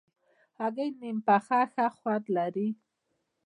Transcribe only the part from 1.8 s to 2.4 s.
خوند